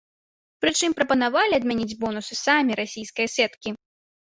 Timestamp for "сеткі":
3.37-3.79